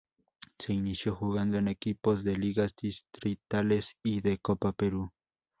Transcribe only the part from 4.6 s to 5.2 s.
Perú.